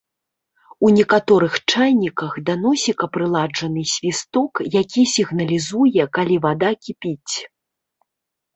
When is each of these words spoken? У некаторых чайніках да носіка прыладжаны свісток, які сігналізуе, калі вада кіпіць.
У 0.85 0.89
некаторых 0.99 1.53
чайніках 1.73 2.31
да 2.47 2.55
носіка 2.63 3.05
прыладжаны 3.19 3.81
свісток, 3.93 4.53
які 4.79 5.01
сігналізуе, 5.15 6.03
калі 6.19 6.43
вада 6.49 6.69
кіпіць. 6.89 7.33